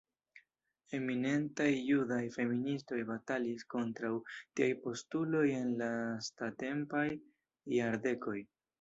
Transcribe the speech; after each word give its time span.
Eminentaj 0.99 1.67
Judaj 1.89 2.21
feministoj 2.37 2.99
batalis 3.11 3.67
kontraŭ 3.75 4.13
tiaj 4.33 4.73
postuloj 4.89 5.45
en 5.61 5.71
lastatempaj 5.85 7.07
jardekoj. 7.81 8.39